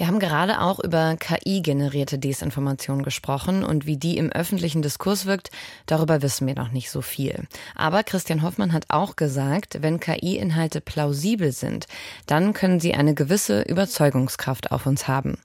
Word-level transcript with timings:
wir 0.00 0.06
haben 0.06 0.18
gerade 0.18 0.62
auch 0.62 0.80
über 0.80 1.14
KI-generierte 1.18 2.18
Desinformation 2.18 3.02
gesprochen 3.02 3.62
und 3.62 3.84
wie 3.84 3.98
die 3.98 4.16
im 4.16 4.32
öffentlichen 4.32 4.80
Diskurs 4.80 5.26
wirkt, 5.26 5.50
darüber 5.84 6.22
wissen 6.22 6.46
wir 6.46 6.54
noch 6.54 6.72
nicht 6.72 6.90
so 6.90 7.02
viel. 7.02 7.46
Aber 7.74 8.02
Christian 8.02 8.40
Hoffmann 8.40 8.72
hat 8.72 8.86
auch 8.88 9.14
gesagt, 9.14 9.82
wenn 9.82 10.00
KI-Inhalte 10.00 10.80
plausibel 10.80 11.52
sind, 11.52 11.86
dann 12.24 12.54
können 12.54 12.80
sie 12.80 12.94
eine 12.94 13.12
gewisse 13.12 13.60
Überzeugungskraft 13.60 14.72
auf 14.72 14.86
uns 14.86 15.06
haben. 15.06 15.36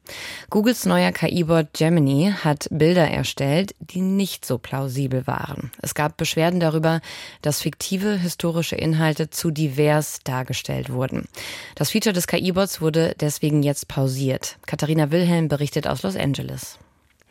Googles 0.49 0.85
neuer 0.85 1.11
KI-Bot 1.11 1.73
Gemini 1.73 2.33
hat 2.41 2.69
Bilder 2.71 3.09
erstellt, 3.09 3.75
die 3.81 3.99
nicht 3.99 4.45
so 4.45 4.57
plausibel 4.57 5.27
waren. 5.27 5.69
Es 5.81 5.95
gab 5.95 6.15
Beschwerden 6.15 6.61
darüber, 6.61 7.01
dass 7.41 7.61
fiktive 7.61 8.15
historische 8.15 8.77
Inhalte 8.77 9.29
zu 9.29 9.51
divers 9.51 10.19
dargestellt 10.23 10.93
wurden. 10.93 11.27
Das 11.75 11.89
Feature 11.89 12.13
des 12.13 12.27
KI-Bots 12.27 12.79
wurde 12.79 13.15
deswegen 13.19 13.61
jetzt 13.61 13.89
pausiert. 13.89 14.44
Katharina 14.65 15.11
Wilhelm 15.11 15.47
berichtet 15.47 15.87
aus 15.87 16.03
Los 16.03 16.15
Angeles. 16.15 16.79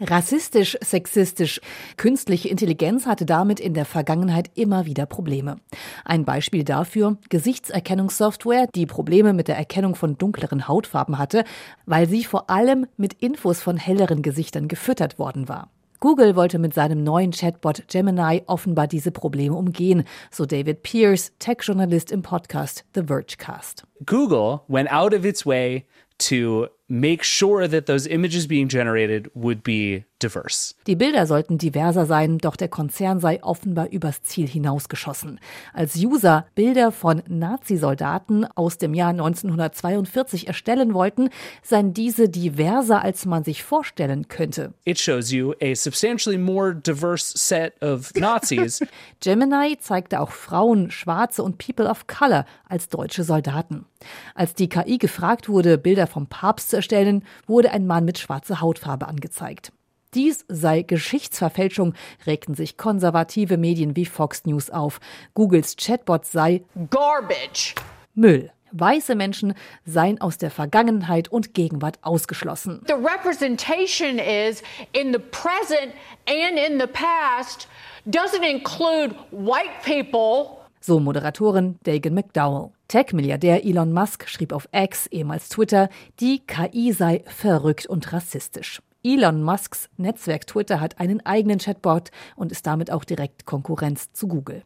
Rassistisch, 0.01 0.77
sexistisch. 0.81 1.61
Künstliche 1.97 2.49
Intelligenz 2.49 3.07
hatte 3.07 3.25
damit 3.25 3.61
in 3.61 3.75
der 3.75 3.85
Vergangenheit 3.85 4.51
immer 4.57 4.87
wieder 4.87 5.07
Probleme. 5.07 5.57
Ein 6.05 6.25
Beispiel 6.25 6.65
dafür 6.65 7.17
Gesichtserkennungssoftware, 7.29 8.67
die 8.75 8.87
Probleme 8.87 9.33
mit 9.33 9.47
der 9.47 9.57
Erkennung 9.57 9.95
von 9.95 10.19
dunkleren 10.19 10.67
Hautfarben 10.67 11.17
hatte, 11.17 11.45
weil 11.87 12.09
sie 12.09 12.25
vor 12.25 12.51
allem 12.51 12.87
mit 12.97 13.15
Infos 13.15 13.61
von 13.61 13.77
helleren 13.77 14.23
Gesichtern 14.23 14.67
gefüttert 14.67 15.21
worden 15.21 15.49
war. 15.49 15.71
Google 16.01 16.35
wollte 16.35 16.59
mit 16.59 16.75
seinem 16.75 17.03
neuen 17.03 17.31
Chatbot 17.31 17.85
Gemini 17.89 18.43
offenbar 18.47 18.89
diese 18.89 19.13
Probleme 19.13 19.55
umgehen, 19.55 20.05
so 20.31 20.45
David 20.45 20.83
Pierce, 20.83 21.33
Tech-Journalist 21.39 22.11
im 22.11 22.23
Podcast 22.23 22.85
The 22.95 23.05
Vergecast. 23.07 23.85
Google 24.05 24.61
went 24.67 24.93
out 24.93 25.15
of 25.15 25.25
its 25.25 25.47
way 25.47 25.87
to 26.19 26.67
make 26.89 27.23
sure 27.23 27.67
that 27.67 27.87
those 27.87 28.07
images 28.07 28.47
being 28.47 28.69
generated 28.69 29.31
would 29.35 29.63
be 29.63 30.05
diverse. 30.23 30.75
Die 30.87 30.97
Bilder 30.97 31.27
sollten 31.27 31.59
diverser 31.59 32.07
sein, 32.07 32.39
doch 32.39 32.57
der 32.57 32.69
Konzern 32.69 33.21
sei 33.21 33.43
offenbar 33.43 33.91
übers 33.91 34.23
Ziel 34.23 34.49
hinausgeschossen. 34.49 35.41
Als 35.73 35.97
User 35.97 36.47
Bilder 36.55 36.93
von 36.93 37.23
Nazisoldaten 37.29 38.47
aus 38.55 38.79
dem 38.79 38.95
Jahr 38.95 39.11
1942 39.11 40.47
erstellen 40.47 40.95
wollten, 40.95 41.31
seien 41.63 41.93
diese 41.93 42.29
diverser, 42.29 43.03
als 43.03 43.27
man 43.27 43.45
sich 43.45 43.63
vorstellen 43.63 44.29
könnte. 44.29 44.73
It 44.85 44.99
shows 44.99 45.31
you 45.31 45.53
a 45.61 45.75
substantially 45.75 46.39
more 46.39 46.75
diverse 46.75 47.37
set 47.37 47.81
of 47.83 48.13
Nazis. 48.17 48.81
Gemini 49.21 49.79
zeigte 49.79 50.21
auch 50.21 50.31
Frauen, 50.31 50.91
Schwarze 50.91 51.43
und 51.43 51.59
People 51.59 51.89
of 51.89 52.07
Color 52.07 52.45
als 52.69 52.89
deutsche 52.89 53.25
Soldaten. 53.25 53.87
Als 54.35 54.55
die 54.55 54.69
KI 54.69 54.99
gefragt 54.99 55.49
wurde, 55.49 55.79
Bilder 55.79 56.07
vom 56.07 56.27
Papst 56.27 56.71
zu 56.71 56.77
erstellen, 56.77 57.25
wurde 57.47 57.71
ein 57.71 57.87
Mann 57.87 58.05
mit 58.05 58.19
schwarzer 58.19 58.61
Hautfarbe 58.61 59.09
angezeigt. 59.09 59.73
Dies 60.15 60.45
sei 60.49 60.83
Geschichtsverfälschung, 60.83 61.95
regten 62.25 62.55
sich 62.55 62.77
konservative 62.77 63.57
Medien 63.57 63.97
wie 63.97 64.07
Fox 64.07 64.45
News 64.45 64.71
auf. 64.71 65.01
Googles 65.35 65.75
Chatbot 65.77 66.25
sei 66.25 66.63
Garbage. 66.91 67.75
Müll. 68.15 68.51
Weiße 68.71 69.15
Menschen 69.15 69.55
seien 69.85 70.21
aus 70.21 70.39
der 70.39 70.51
Vergangenheit 70.51 71.29
und 71.29 71.55
Gegenwart 71.55 71.99
ausgeschlossen. 72.03 72.81
The 72.87 72.95
representation 72.95 74.19
is 74.19 74.63
in 74.93 75.13
the 75.13 75.21
present 75.21 75.93
and 76.27 76.59
in 76.59 76.81
the 76.81 76.87
past 76.87 77.69
doesn't 78.07 78.43
include 78.43 79.15
white 79.31 79.71
people. 79.85 80.59
So 80.81 81.01
Moderatorin 81.01 81.79
Dagan 81.85 82.15
McDowell. 82.15 82.71
Tech-Milliardär 82.89 83.65
Elon 83.65 83.93
Musk 83.93 84.29
schrieb 84.29 84.53
auf 84.53 84.69
X, 84.73 85.07
ehemals 85.07 85.49
Twitter, 85.49 85.89
die 86.21 86.41
KI 86.41 86.93
sei 86.93 87.25
verrückt 87.27 87.87
und 87.87 88.13
rassistisch. 88.13 88.81
Elon 89.07 89.43
Musks 89.43 89.91
Netzwerk 89.99 90.47
Twitter 90.47 90.81
hat 90.81 90.99
einen 90.99 91.25
eigenen 91.27 91.59
Chatbot 91.59 92.11
und 92.37 92.51
ist 92.51 92.67
damit 92.67 92.91
auch 92.91 93.05
direkt 93.05 93.45
Konkurrenz 93.45 94.15
zu 94.15 94.29
Google. 94.29 94.63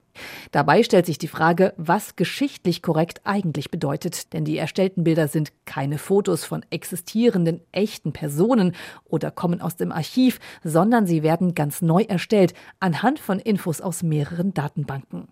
Dabei 0.52 0.84
stellt 0.84 1.06
sich 1.06 1.18
die 1.18 1.26
Frage, 1.26 1.74
was 1.76 2.14
geschichtlich 2.14 2.80
korrekt 2.80 3.20
eigentlich 3.24 3.72
bedeutet, 3.72 4.32
denn 4.32 4.44
die 4.44 4.56
erstellten 4.56 5.02
Bilder 5.02 5.26
sind 5.26 5.52
keine 5.64 5.98
Fotos 5.98 6.44
von 6.44 6.64
existierenden 6.70 7.62
echten 7.72 8.12
Personen 8.12 8.76
oder 9.04 9.32
kommen 9.32 9.60
aus 9.60 9.74
dem 9.74 9.90
Archiv, 9.90 10.38
sondern 10.62 11.04
sie 11.04 11.24
werden 11.24 11.56
ganz 11.56 11.82
neu 11.82 12.02
erstellt 12.02 12.54
anhand 12.78 13.18
von 13.18 13.40
Infos 13.40 13.80
aus 13.80 14.04
mehreren 14.04 14.54
Datenbanken. 14.54 15.26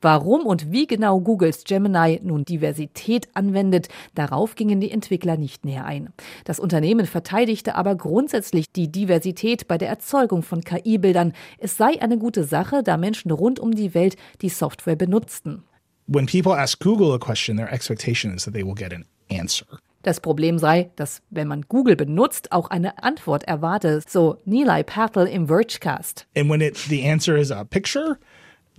Warum 0.00 0.46
und 0.46 0.70
wie 0.72 0.86
genau 0.86 1.20
Googles 1.20 1.64
Gemini 1.64 2.20
nun 2.22 2.44
Diversität 2.44 3.28
anwendet, 3.34 3.88
darauf 4.14 4.54
gingen 4.54 4.80
die 4.80 4.90
Entwickler 4.90 5.36
nicht 5.36 5.64
näher 5.64 5.84
ein. 5.84 6.10
Das 6.44 6.58
Unternehmen 6.60 7.06
verteidigte 7.06 7.74
aber 7.74 7.94
grundsätzlich 7.94 8.72
die 8.72 8.90
Diversität 8.90 9.68
bei 9.68 9.78
der 9.78 9.88
Erzeugung 9.88 10.42
von 10.42 10.62
KI-Bildern. 10.62 11.32
Es 11.58 11.76
sei 11.76 12.00
eine 12.00 12.18
gute 12.18 12.44
Sache, 12.44 12.82
da 12.82 12.96
Menschen 12.96 13.30
rund 13.30 13.58
um 13.58 13.72
die 13.74 13.94
Welt 13.94 14.16
die 14.42 14.48
Software 14.48 14.96
benutzten. 14.96 15.62
When 16.06 16.26
people 16.26 16.52
ask 16.52 16.80
Google 16.80 17.12
a 17.12 17.18
question, 17.18 17.56
their 17.56 17.72
expectation 17.72 18.34
is 18.34 18.44
that 18.44 18.52
they 18.52 18.64
will 18.64 18.74
get 18.74 18.92
an 18.92 19.04
answer. 19.30 19.66
Das 20.02 20.20
Problem 20.20 20.58
sei, 20.58 20.90
dass 20.96 21.20
wenn 21.28 21.46
man 21.46 21.66
Google 21.68 21.94
benutzt, 21.94 22.52
auch 22.52 22.70
eine 22.70 23.02
Antwort 23.02 23.44
erwarte, 23.44 24.00
so 24.08 24.38
Nilay 24.46 24.82
Patel 24.82 25.26
im 25.26 25.48
Vergecast. 25.48 26.26
And 26.34 26.48
when 26.48 26.62
it 26.62 26.76
the 26.88 27.06
answer 27.06 27.36
is 27.36 27.50
a 27.50 27.64
picture, 27.64 28.18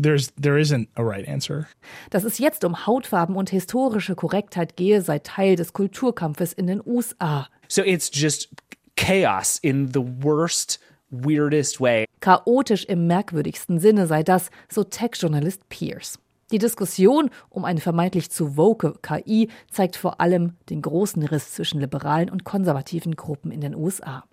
There's, 0.01 0.31
there 0.41 0.59
isn't 0.59 0.87
a 0.95 1.03
right 1.03 1.27
answer. 1.27 1.67
Dass 2.09 2.23
es 2.23 2.39
jetzt 2.39 2.63
um 2.63 2.87
Hautfarben 2.87 3.35
und 3.35 3.49
historische 3.49 4.15
Korrektheit 4.15 4.75
gehe, 4.75 5.01
sei 5.01 5.19
Teil 5.19 5.55
des 5.55 5.73
Kulturkampfes 5.73 6.53
in 6.53 6.67
den 6.67 6.81
USA. 6.85 7.47
So 7.67 7.83
it's 7.83 8.09
just 8.13 8.49
chaos 8.95 9.59
in 9.61 9.87
the 9.93 10.01
worst 10.01 10.79
weirdest 11.11 11.79
way. 11.79 12.05
Chaotisch 12.21 12.85
im 12.85 13.07
merkwürdigsten 13.07 13.79
Sinne 13.79 14.07
sei 14.07 14.23
das, 14.23 14.49
so 14.69 14.83
Tech-Journalist 14.83 15.69
Pierce. 15.69 16.17
Die 16.51 16.57
Diskussion 16.57 17.29
um 17.49 17.63
eine 17.63 17.79
vermeintlich 17.79 18.29
zu 18.29 18.57
woke 18.57 18.95
KI 19.01 19.49
zeigt 19.69 19.95
vor 19.95 20.19
allem 20.19 20.57
den 20.69 20.81
großen 20.81 21.23
Riss 21.23 21.53
zwischen 21.53 21.79
liberalen 21.79 22.29
und 22.29 22.43
konservativen 22.43 23.15
Gruppen 23.15 23.51
in 23.51 23.61
den 23.61 23.75
USA. 23.75 24.25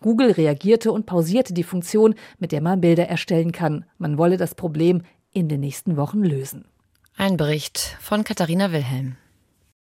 Google 0.00 0.32
reagierte 0.32 0.92
und 0.92 1.06
pausierte 1.06 1.54
die 1.54 1.62
Funktion, 1.62 2.14
mit 2.38 2.52
der 2.52 2.60
man 2.60 2.80
Bilder 2.80 3.08
erstellen 3.08 3.52
kann. 3.52 3.84
Man 3.98 4.18
wolle 4.18 4.36
das 4.36 4.54
Problem 4.54 5.02
in 5.32 5.48
den 5.48 5.60
nächsten 5.60 5.96
Wochen 5.96 6.22
lösen. 6.22 6.64
Ein 7.16 7.36
Bericht 7.36 7.96
von 8.00 8.24
Katharina 8.24 8.72
Wilhelm. 8.72 9.16